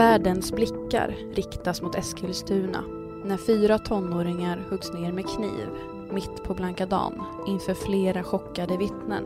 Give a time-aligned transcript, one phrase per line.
[0.00, 2.84] Världens blickar riktas mot Eskilstuna
[3.24, 5.68] när fyra tonåringar huggs ner med kniv
[6.10, 9.24] mitt på blanka dagen inför flera chockade vittnen.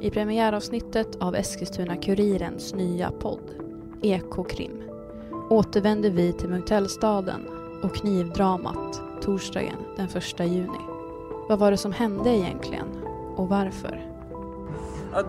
[0.00, 3.50] I premiäravsnittet av Eskilstuna-Kurirens nya podd
[4.02, 4.82] Ekokrim
[5.50, 7.40] återvänder vi till Munktellstaden
[7.82, 10.80] och knivdramat torsdagen den 1 juni.
[11.48, 12.88] Vad var det som hände egentligen
[13.36, 14.06] och varför?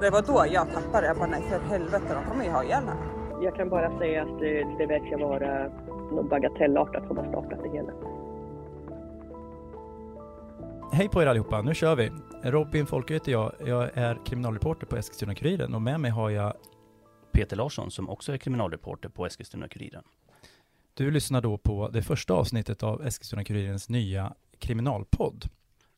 [0.01, 2.83] Det var då jag tappade Jag bara, nej för helvete, de kommer ju ha ihjäl
[2.83, 3.18] henne.
[3.41, 5.67] Jag kan bara säga att det, det verkar vara
[6.11, 7.91] något bagatellartat som har startat det hela.
[10.93, 12.11] Hej på er allihopa, nu kör vi.
[12.43, 13.51] Robin Folke heter jag.
[13.65, 16.53] Jag är kriminalreporter på Eskilstuna-Kuriren och med mig har jag
[17.31, 20.03] Peter Larsson som också är kriminalreporter på Eskilstuna-Kuriren.
[20.93, 25.45] Du lyssnar då på det första avsnittet av Eskilstuna-Kurirens nya kriminalpodd.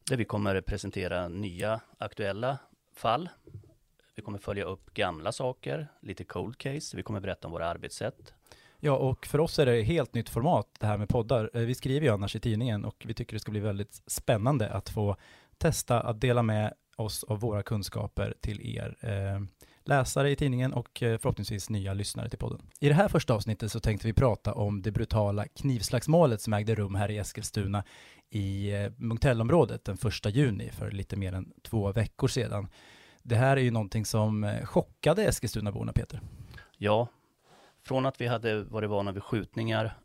[0.10, 2.58] Där vi kommer presentera nya aktuella
[2.96, 3.30] fall.
[4.16, 6.98] Vi kommer följa upp gamla saker, lite cold case.
[6.98, 8.34] Vi kommer berätta om våra arbetssätt.
[8.80, 11.50] Ja, och för oss är det helt nytt format det här med poddar.
[11.54, 14.70] Eh, vi skriver ju annars i tidningen och vi tycker det ska bli väldigt spännande
[14.70, 15.16] att få
[15.58, 19.42] testa att dela med oss av våra kunskaper till er eh,
[19.84, 22.62] läsare i tidningen och eh, förhoppningsvis nya lyssnare till podden.
[22.80, 26.76] I det här första avsnittet så tänkte vi prata om det brutala knivslagsmålet som ägde
[26.76, 27.84] rum här i Eskilstuna
[28.30, 32.68] i eh, Munktellområdet den första juni för lite mer än två veckor sedan.
[33.24, 36.22] Det här är ju någonting som eh, chockade Eskilstunaborna, Peter.
[36.78, 37.08] Ja,
[37.84, 39.98] från att vi hade varit vana vid skjutningar,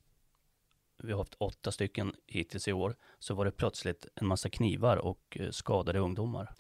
[1.03, 4.97] vi har haft åtta stycken hittills i år, så var det plötsligt en massa knivar
[4.97, 6.55] och eh, skadade ungdomar.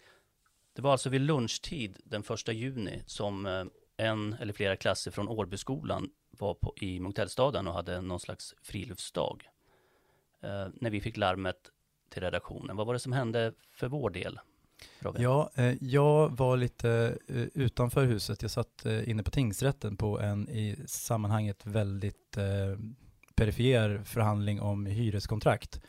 [0.73, 3.65] Det var alltså vid lunchtid den första juni som eh,
[3.97, 9.49] en eller flera klasser från Årbyskolan var på, i Munktellstaden och hade någon slags friluftsdag.
[10.41, 11.71] Eh, när vi fick larmet
[12.09, 12.77] till redaktionen.
[12.77, 14.39] Vad var det som hände för vår del?
[14.99, 15.23] Robin?
[15.23, 18.43] Ja, eh, jag var lite eh, utanför huset.
[18.43, 22.79] Jag satt eh, inne på tingsrätten på en i sammanhanget väldigt eh,
[23.34, 25.81] perifer förhandling om hyreskontrakt.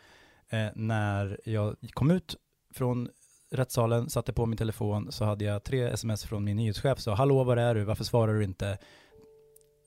[0.50, 2.36] Eh, när jag kom ut
[2.74, 3.10] från
[3.52, 7.44] rättssalen, satte på min telefon, så hade jag tre sms från min nyhetschef, så hallå
[7.44, 8.78] var är du, varför svarar du inte?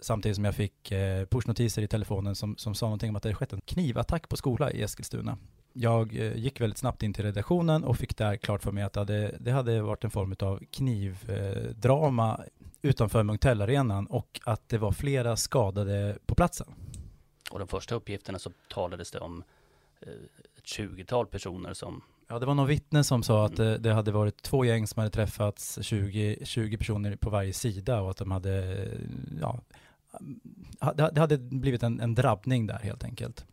[0.03, 3.35] Samtidigt som jag fick eh, pushnotiser i telefonen som, som sa någonting om att det
[3.35, 5.39] skett en knivattack på skola i Eskilstuna.
[5.73, 8.93] Jag eh, gick väldigt snabbt in till redaktionen och fick där klart för mig att
[8.93, 12.45] det hade, det hade varit en form av knivdrama eh,
[12.83, 16.67] utanför Munktellarenan och att det var flera skadade på platsen.
[17.51, 19.45] Och de första uppgifterna så talades det om
[20.01, 20.09] eh,
[20.57, 24.13] ett tjugotal personer som Ja, det var någon vittne som sa att det, det, hade
[24.13, 28.31] varit två gäng som hade träffats, 20, 20 personer på varje sida och att de
[28.31, 28.89] hade,
[29.41, 29.61] ja,
[30.93, 33.47] det hade blivit en, en drabbning där helt enkelt.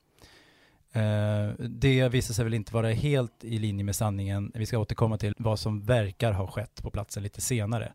[0.91, 4.51] Eh, det visar sig väl inte vara helt i linje med sanningen.
[4.55, 7.93] Vi ska återkomma till vad som verkar ha skett på platsen lite senare.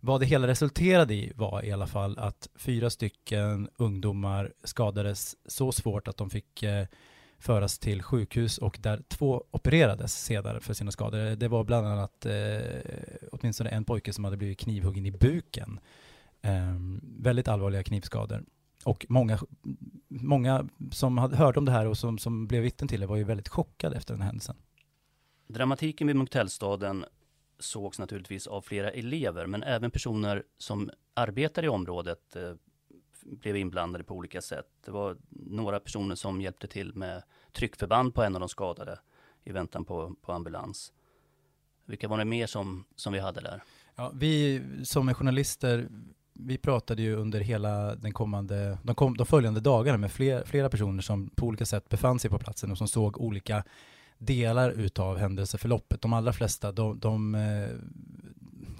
[0.00, 5.72] Vad det hela resulterade i var i alla fall att fyra stycken ungdomar skadades så
[5.72, 6.86] svårt att de fick eh,
[7.38, 11.36] föras till sjukhus och där två opererades senare för sina skador.
[11.36, 12.60] Det var bland annat eh,
[13.32, 15.80] åtminstone en pojke som hade blivit knivhuggen i buken.
[16.42, 18.44] Eh, väldigt allvarliga knivskador.
[18.84, 19.38] Och många,
[20.10, 23.16] många som hade hört om det här och som, som blev vittnen till det var
[23.16, 24.56] ju väldigt chockade efter den här händelsen.
[25.46, 27.04] Dramatiken vid Munktellstaden
[27.58, 32.54] sågs naturligtvis av flera elever, men även personer som arbetar i området eh,
[33.22, 34.66] blev inblandade på olika sätt.
[34.84, 37.22] Det var några personer som hjälpte till med
[37.52, 38.98] tryckförband på en av de skadade
[39.44, 40.92] i väntan på, på ambulans.
[41.84, 43.62] Vilka var det mer som, som vi hade där?
[43.94, 45.88] Ja, vi som är journalister,
[46.46, 50.68] vi pratade ju under hela den kommande, de, kom, de följande dagarna med fler, flera
[50.68, 53.64] personer som på olika sätt befann sig på platsen och som såg olika
[54.18, 56.02] delar utav händelseförloppet.
[56.02, 57.68] De allra flesta, de, de eh,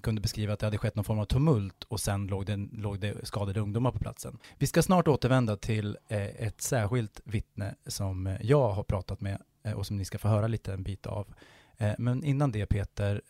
[0.00, 3.00] kunde beskriva att det hade skett någon form av tumult och sen låg det, låg
[3.00, 4.38] det skadade ungdomar på platsen.
[4.58, 9.42] Vi ska snart återvända till eh, ett särskilt vittne som eh, jag har pratat med
[9.62, 11.34] eh, och som ni ska få höra lite en bit av.
[11.98, 13.22] Men innan det Peter,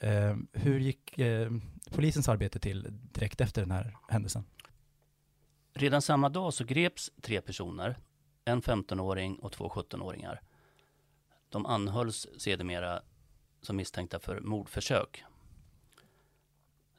[0.53, 1.21] hur gick
[1.91, 4.45] polisens arbete till direkt efter den här händelsen?
[5.75, 7.99] Redan samma dag så greps tre personer,
[8.45, 10.41] en 15-åring och två 17-åringar.
[11.49, 13.03] De anhölls sedermera
[13.63, 15.25] som misstänkta för mordförsök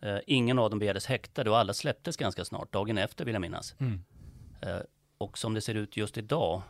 [0.01, 3.41] Eh, ingen av dem begärdes häktade och alla släpptes ganska snart, dagen efter vill jag
[3.41, 3.75] minnas.
[3.79, 4.03] Mm.
[4.61, 4.79] Eh,
[5.17, 6.61] och som det ser ut just idag,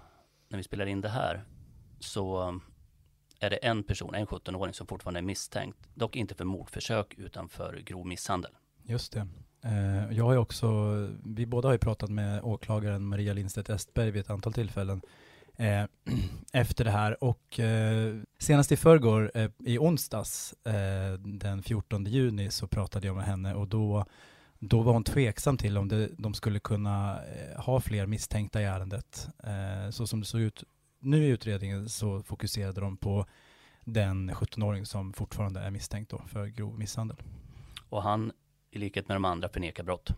[0.50, 1.44] när vi spelar in det här,
[2.00, 2.60] så
[3.41, 5.77] är det en person, en 17-åring som fortfarande är misstänkt.
[5.93, 8.51] Dock inte för mordförsök utan för grov misshandel.
[8.83, 9.27] Just det.
[9.63, 10.67] Eh, jag har ju också,
[11.23, 15.01] vi båda har ju pratat med åklagaren Maria Lindstedt Estberg vid ett antal tillfällen
[15.57, 15.83] eh,
[16.53, 17.23] efter det här.
[17.23, 19.31] Och eh, senast i förrgår,
[19.65, 20.55] i onsdags,
[21.19, 24.05] den 14 juni, så pratade jag med henne och då
[24.63, 27.19] då var hon tveksam till om det, de skulle kunna
[27.57, 29.27] ha fler misstänkta i ärendet.
[29.91, 30.63] Så som det såg ut
[31.01, 33.25] nu i utredningen så fokuserade de på
[33.86, 37.18] den 17-åring som fortfarande är misstänkt då för grov misshandel.
[37.89, 38.31] Och han,
[38.71, 40.12] i likhet med de andra, förnekar brott,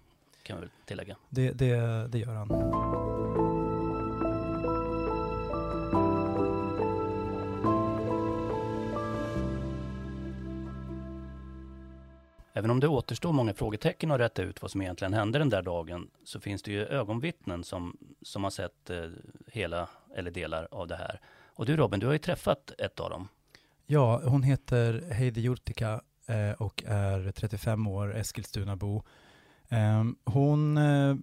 [0.44, 1.18] kan vi väl tillägga.
[1.30, 3.13] Det, det, det gör han.
[12.54, 15.62] Även om det återstår många frågetecken att rätta ut vad som egentligen hände den där
[15.62, 19.10] dagen, så finns det ju ögonvittnen som, som har sett eh,
[19.48, 21.20] hela eller delar av det här.
[21.56, 23.28] Och du Robin, du har ju träffat ett av dem.
[23.86, 29.04] Ja, hon heter Heidi Jurtika eh, och är 35 år, Eskilstunabo.
[29.70, 31.16] Eh, hon eh,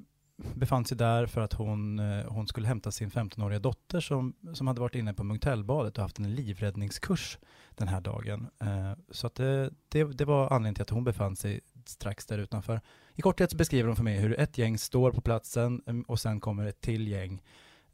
[0.55, 4.67] befann sig där för att hon, eh, hon skulle hämta sin 15-åriga dotter som, som
[4.67, 7.39] hade varit inne på Munktellbadet och haft en livräddningskurs
[7.75, 8.47] den här dagen.
[8.61, 12.39] Eh, så att det, det, det var anledningen till att hon befann sig strax där
[12.39, 12.81] utanför.
[13.15, 16.21] I korthet så beskriver de för mig hur ett gäng står på platsen mm, och
[16.21, 17.43] sen kommer ett till gäng.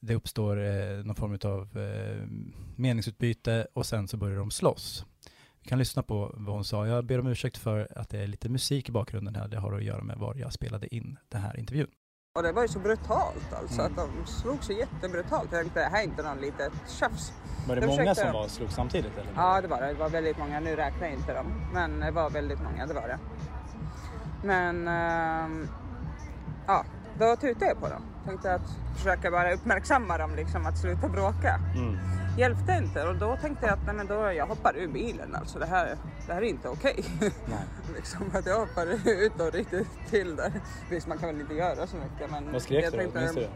[0.01, 2.27] Det uppstår eh, någon form av eh,
[2.77, 5.05] meningsutbyte och sen så börjar de slåss.
[5.63, 6.87] Vi kan lyssna på vad hon sa.
[6.87, 9.49] Jag ber om ursäkt för att det är lite musik i bakgrunden här.
[9.49, 11.91] Det har att göra med var jag spelade in den här intervjun.
[12.37, 13.93] Och det var ju så brutalt alltså Mm.
[13.93, 15.49] att de slog så jättebrutalt.
[15.53, 17.33] Jag tänkte det här är inte någon litet tjafs.
[17.69, 19.31] Var det Jag många som var slog samtidigt eller?
[19.37, 19.87] Ja det var det.
[19.87, 20.61] Det var väldigt många.
[20.61, 21.47] Nu räknar jag inte dem.
[21.73, 23.19] Men det var väldigt många, det var det.
[24.43, 25.69] Men ehm,
[26.67, 26.85] ja,
[27.19, 28.03] då tutade jag på dem.
[28.27, 28.63] Tänkte att
[28.97, 31.61] försöka bara uppmärksamma dem liksom att sluta bråka.
[31.75, 31.99] Mm.
[32.37, 35.59] Hjälpte inte och då tänkte jag att nej, men då jag hoppar ur bilen alltså.
[35.59, 35.97] Det här,
[36.27, 37.05] det här är inte okej.
[37.21, 37.59] Nej.
[37.97, 40.53] liksom att jag hoppar ut och riktigt till där.
[40.91, 42.53] Visst man kan väl inte göra så mycket men.
[42.53, 43.11] Vad skrek jag du då?
[43.11, 43.49] tänkte- det?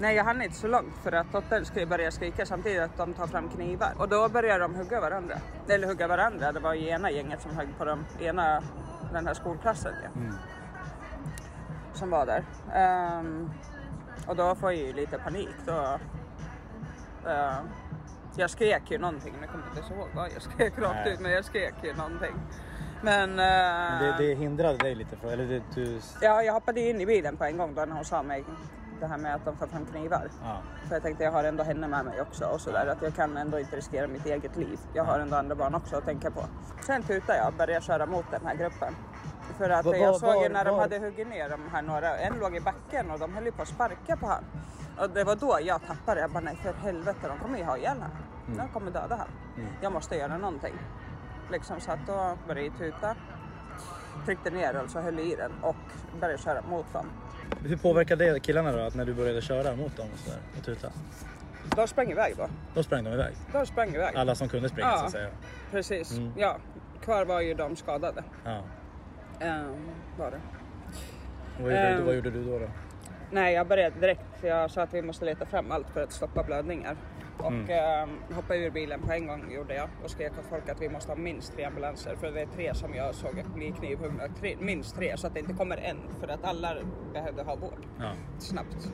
[0.00, 3.14] Nej jag hann inte så långt för att dottern skulle börja skrika samtidigt att de
[3.14, 3.92] tar fram knivar.
[3.98, 5.34] Och då börjar de hugga varandra.
[5.68, 8.62] Eller hugga varandra, det var ju ena gänget som högg på dem, ena,
[9.12, 10.34] den här skolklassen ja, Mm.
[11.94, 12.44] som var där.
[12.74, 13.50] Ehm,
[14.26, 15.98] och då får jag ju lite panik då.
[17.26, 17.58] Eh,
[18.36, 21.12] jag skrek ju någonting, men jag kommer inte ihåg vad jag skrek rakt Nej.
[21.12, 22.34] ut men jag skrek ju någonting.
[23.02, 26.00] Men, eh, Men det, det hindrade dig lite från, eller det, du...
[26.20, 28.44] ja, jag hoppade in i bilen på en gång då när hon sa mig
[29.00, 30.28] det här med att de tar fram knivar.
[30.42, 30.58] Ja.
[30.88, 33.36] För jag tänkte jag har ändå henne med mig också och sådär att jag kan
[33.36, 34.78] ändå inte riskera mitt eget liv.
[34.94, 36.44] Jag har ändå andra barn också att tänka på.
[36.86, 38.94] Sen tutade jag och började köra mot den här gruppen.
[39.58, 42.38] För att Var- jag såg ju när de hade huggit ner de här några, en
[42.38, 44.44] låg i backen och de höll ju på att sparka på han.
[44.98, 47.76] Och det var då jag tappade, jag bara nej för helvete de kommer ju ha
[47.78, 48.10] ihjäl han.
[48.56, 49.28] De kommer döda han.
[49.56, 49.68] Mm.
[49.82, 50.74] Jag måste göra någonting.
[51.52, 53.16] Liksom så att då började jag tuta.
[54.24, 55.76] Tryckte ner alltså höll i den och
[56.20, 57.06] började köra mot dem.
[57.64, 60.64] Hur påverkade det killarna då, att när du började köra mot dem och sådär, och
[60.64, 60.88] tuta?
[61.76, 62.48] De sprang iväg då.
[62.74, 63.34] Då sprang de iväg?
[63.52, 64.16] De sprang iväg.
[64.16, 64.98] Alla som kunde springa Ja.
[64.98, 65.28] så att säga?
[65.70, 66.32] Precis, Mm.
[66.36, 66.56] ja.
[67.04, 68.24] Kvar var ju de skadade.
[68.44, 68.60] Ja.
[69.40, 69.74] Ehm,
[70.18, 70.40] var det.
[71.62, 72.58] Vad gjorde, du, vad gjorde du då?
[72.58, 72.66] då?
[73.30, 74.42] Nej, jag började direkt.
[74.42, 76.96] Jag sa att vi måste leta fram allt för att stoppa blödningar.
[77.38, 77.70] Och Mm.
[77.70, 80.88] ehm, hoppade ur bilen på en gång gjorde jag och skrek åt folk att vi
[80.88, 84.22] måste ha minst tre ambulanser för det är tre som jag såg bli knivhuggna.
[84.58, 86.76] Minst tre så att det inte kommer en för att alla
[87.12, 88.12] behövde ha vård Ja.
[88.38, 88.88] snabbt.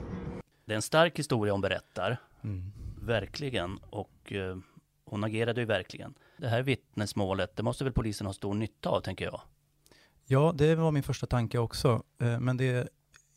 [0.65, 2.73] Det är en stark historia hon berättar, Mm.
[3.01, 4.57] verkligen, och eh,
[5.05, 6.15] hon agerade ju verkligen.
[6.37, 9.41] Det här vittnesmålet, det måste väl polisen ha stor nytta av, tänker jag.
[10.27, 12.03] Ja, det var min första tanke också.
[12.21, 12.89] Eh, Men det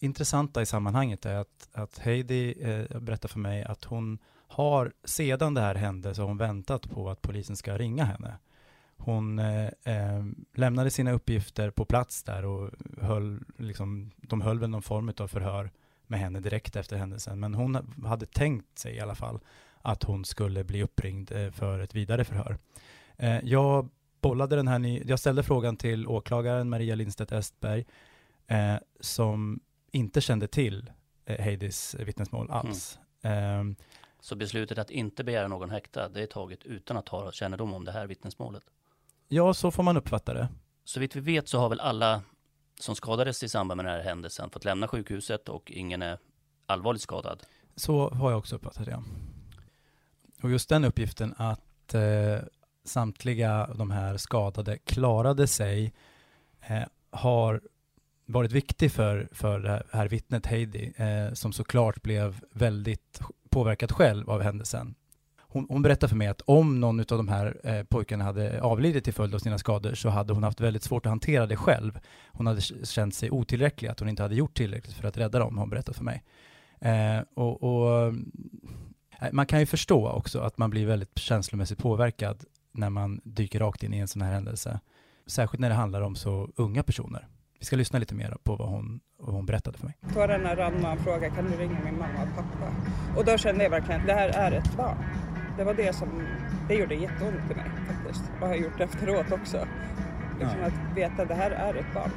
[0.06, 5.54] intressanta i sammanhanget är att, att Heidi eh, berättar för mig att hon har, sedan
[5.54, 8.38] det här hände, så har hon väntat på att polisen ska ringa henne.
[8.98, 12.72] Hon eh, eh, lämnade sina uppgifter på plats där och
[13.02, 15.72] höll, liksom, de höll väl någon form av förhör
[16.08, 17.40] med henne direkt efter händelsen.
[17.40, 19.40] Men hon hade tänkt sig i alla fall
[19.82, 22.58] att hon skulle bli uppringd eh, för ett vidare förhör.
[23.18, 23.90] Eh, jag
[24.22, 27.86] bollade den här ny, jag ställde frågan till åklagaren Maria Lindstedt Estberg
[28.48, 29.60] eh, som
[29.96, 30.92] inte kände till
[31.26, 33.00] eh, Heidis vittnesmål alls.
[33.22, 33.76] Ehm,
[34.20, 37.86] Så beslutet att inte begära någon häktad, det är taget utan att ha kännedom om
[37.86, 38.64] det här vittnesmålet.
[39.28, 40.48] ja, så får man uppfatta det.
[40.84, 42.22] Så vitt vi vet så har väl alla
[42.80, 46.18] som skadades i samband med den här händelsen fått lämna sjukhuset och ingen är
[46.66, 47.44] allvarligt skadad.
[47.76, 49.04] Så har jag också uppfattat det.
[50.42, 52.40] Och just den uppgiften att eh,
[52.84, 55.94] samtliga de här skadade klarade sig
[56.62, 57.62] eh, har
[58.26, 63.92] varit viktig för, för det här, här vittnet Heidi, eh, som såklart blev väldigt påverkad
[63.92, 64.96] själv av händelsen.
[65.56, 69.04] Hon, hon berättade för mig att om någon av de här eh, pojkarna hade avlidit
[69.04, 72.00] till följd av sina skador så hade hon haft väldigt svårt att hantera det själv.
[72.28, 75.58] Hon hade känt sig otillräcklig, att hon inte hade gjort tillräckligt för att rädda dem,
[75.58, 76.24] har hon berättat för mig.
[76.80, 78.14] Eh, och, och, eh,
[79.32, 83.84] man kan ju förstå också att man blir väldigt känslomässigt påverkad när man dyker rakt
[83.84, 84.80] in i en sån här händelse.
[85.28, 87.28] Särskilt när det handlar om så unga personer
[87.60, 89.98] vi ska lyssna lite mer på vad hon, vad hon berättade för mig.
[90.14, 92.72] Tårarna rann och han frågade kan du ringa min mamma och pappa?
[93.18, 94.98] Och då kände jag verkligen att det här är ett barn.
[95.58, 96.28] Det var det som,
[96.68, 99.68] det gjorde jätteont i mig faktiskt och har gjort efteråt också.
[100.40, 100.66] Liksom Ja.
[100.68, 102.12] att veta att det här är ett barn.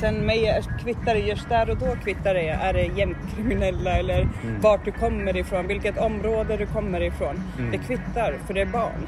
[0.00, 4.60] Sen mig kvittar det just där och då kvittar det, är det gängkriminella eller Mm.
[4.60, 7.42] vart du kommer ifrån, vilket område du kommer ifrån.
[7.58, 7.70] Mm.
[7.70, 9.06] Det kvittar för det är barn.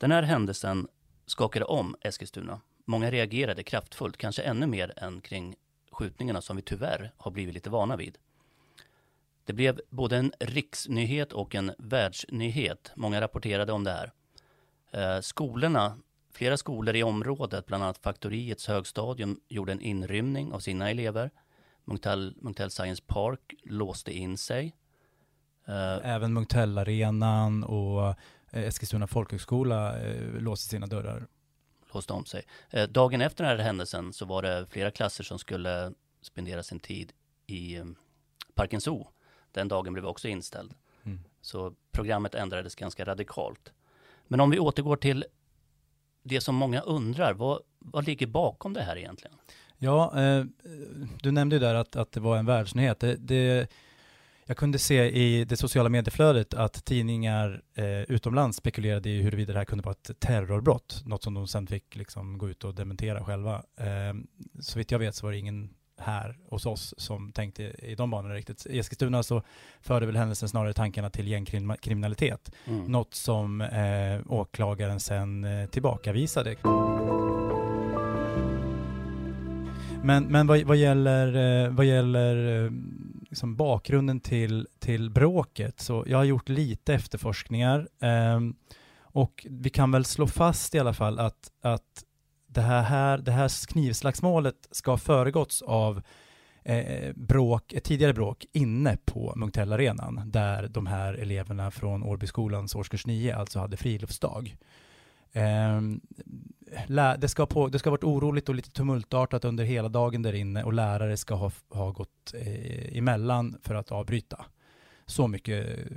[0.00, 0.86] Den här händelsen
[1.26, 2.60] skakade om Eskilstuna.
[2.84, 5.54] Många reagerade kraftfullt, kanske ännu mer än kring
[5.90, 8.18] skjutningarna som vi tyvärr har blivit lite vana vid.
[9.44, 12.92] Det blev både en riksnyhet och en världsnyhet.
[12.96, 14.12] Många rapporterade om det här.
[14.90, 15.98] Eh, skolorna,
[16.32, 21.30] flera skolor i området, bland annat Faktoriets högstadium, gjorde en inrymning av sina elever.
[21.84, 24.76] Munktell, Munktell Science Park låste in sig.
[25.66, 28.14] Eh, Även Munktellarenan och eh,
[28.50, 31.26] Eskilstuna folkhögskola eh, låste sina dörrar
[31.94, 32.42] låste om sig.
[32.88, 37.12] Dagen efter den här händelsen så var det flera klasser som skulle spendera sin tid
[37.46, 37.84] i eh,
[38.54, 39.08] Parken Zoo.
[39.52, 40.74] Den dagen blev också inställd.
[41.04, 41.20] Mm.
[41.40, 43.72] Så programmet ändrades ganska radikalt.
[44.28, 45.24] Men om vi återgår till
[46.22, 49.36] det som många undrar, vad, vad ligger bakom det här egentligen?
[49.78, 50.44] Ja, eh,
[51.22, 53.00] du nämnde ju där att, att det var en världsnyhet.
[53.00, 53.72] Det, det,
[54.52, 59.58] jag kunde se i det sociala medieflödet att tidningar eh, utomlands spekulerade i huruvida det
[59.58, 63.24] här kunde vara ett terrorbrott, något som de sen fick liksom gå ut och dementera
[63.24, 63.54] själva.
[63.80, 64.14] Eh,
[64.60, 68.10] så vitt jag vet så var det ingen här hos oss som tänkte i de
[68.10, 68.66] banorna riktigt.
[68.66, 69.42] I Eskilstuna så
[69.80, 72.84] förde väl händelsen snarare tankarna till gängkriminalitet, Mm.
[72.84, 76.56] något som eh, åklagaren sen eh, tillbakavisade.
[80.04, 82.70] Men, men vad, vad gäller, eh, vad gäller eh,
[83.32, 88.40] liksom bakgrunden till, till bråket, så jag har gjort lite efterforskningar eh,
[89.00, 92.04] och vi kan väl slå fast i alla fall att, att
[92.46, 96.02] det, här, här, det här knivslagsmålet ska ha föregåtts av
[96.62, 103.06] eh, bråk, ett tidigare bråk inne på Munktellarenan där de här eleverna från Årbyskolans årskurs
[103.06, 104.56] 9 alltså hade friluftsdag.
[105.32, 105.80] Eh,
[107.18, 110.32] det, ska på, det ska ha varit oroligt och lite tumultartat under hela dagen där
[110.32, 114.44] inne och lärare ska ha, ha gått eh, emellan för att avbryta.
[115.06, 115.96] Så mycket eh,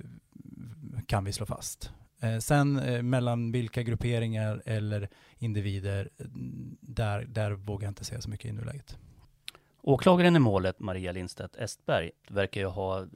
[1.08, 1.92] kan vi slå fast.
[2.22, 8.22] Eh, sen eh, mellan vilka grupperingar eller individer, mm, där, där vågar jag inte säga
[8.22, 8.98] så mycket i nuläget.
[9.82, 13.08] Åklagaren i målet, Maria Lindstedt Estberg, verkar ju ha eh,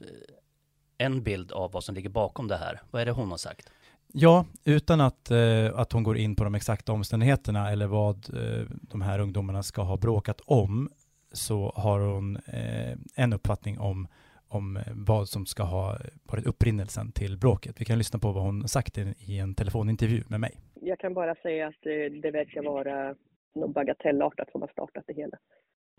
[0.98, 2.82] en bild av vad som ligger bakom det här.
[2.90, 3.70] Vad är det hon har sagt?
[4.12, 8.66] Ja, utan att, eh, att hon går in på de exakta omständigheterna eller vad eh,
[8.90, 10.88] de här ungdomarna ska ha bråkat om,
[11.32, 14.08] så har hon eh, en uppfattning om,
[14.48, 17.80] om eh, vad som ska ha varit upprinnelsen till bråket.
[17.80, 20.52] Vi kan lyssna på vad hon sagt i, i en telefonintervju med mig.
[20.74, 23.14] Jag kan bara säga att eh, det verkar vara
[23.54, 25.36] något bagatellartat som har startat det hela,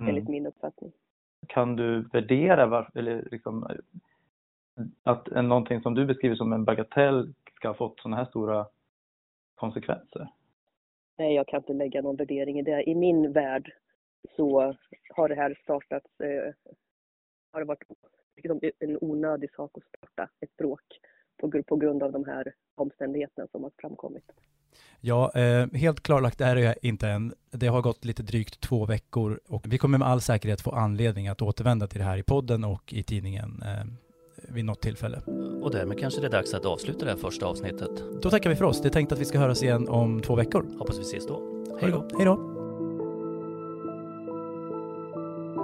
[0.02, 0.92] enligt min uppfattning.
[1.48, 3.68] Kan du värdera varför, eller liksom,
[5.04, 8.68] att någonting som du beskriver som en bagatell ska ha fått sådana här stora
[9.56, 10.28] konsekvenser?
[11.18, 12.90] Nej, jag kan inte lägga någon värdering i det.
[12.90, 13.74] I min värld
[14.36, 14.76] så
[15.16, 16.54] har det här startats, eh,
[17.52, 17.84] har det varit
[18.36, 20.82] liksom en onödig sak att starta ett bråk
[21.38, 24.32] på, på grund av de här omständigheterna som har framkommit.
[25.00, 27.34] Ja, eh, helt klarlagt är det inte än.
[27.52, 31.28] Det har gått lite drygt två veckor och vi kommer med all säkerhet få anledning
[31.28, 33.86] att återvända till det här i podden och i tidningen eh,
[34.54, 35.22] vid något tillfälle.
[35.62, 38.04] Och därmed kanske det är dags att avsluta det här första avsnittet.
[38.22, 38.82] Då tackar vi för oss.
[38.82, 40.66] Det är tänkt att vi ska höras igen om två veckor.
[40.78, 41.42] Hoppas vi ses då.
[41.82, 42.08] Hej då!
[42.18, 42.52] Hej då!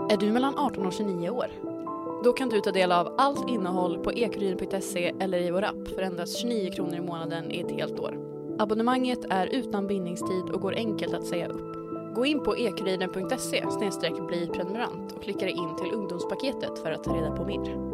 [0.10, 1.48] Är du mellan 18 och 29 år?
[2.24, 6.01] Då kan du ta del av allt innehåll på ekuriden.se eller i vår app för
[6.01, 8.17] endast 29 kronor i månaden i ett helt år.
[8.60, 11.75] Abonnemanget är utan bindningstid och går enkelt att säga upp.
[12.15, 13.63] Gå in på ekuriden.se
[14.27, 17.87] bli prenumerant och klicka dig in till ungdomspaketet för att ta reda på mer.